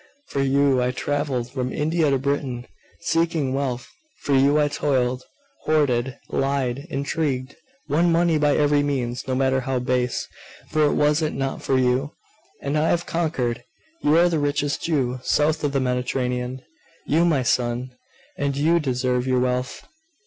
[0.29, 2.65] For you I travelled from India to Britain,
[3.01, 3.87] seeking wealth.
[4.23, 5.21] For you I toiled,
[5.65, 7.55] hoarded, lied, intrigued,
[7.87, 10.27] won money by every means, no matter how base
[10.71, 12.13] for was it not for you?
[12.63, 13.63] And I have conquered!
[14.01, 16.63] You are the richest Jew south of the Mediterranean,
[17.05, 17.91] you, my son!
[18.39, 19.85] And you deserve your wealth.